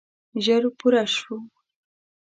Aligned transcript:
ژر 0.43 0.63
پوره 0.77 1.03
شوه. 1.15 1.37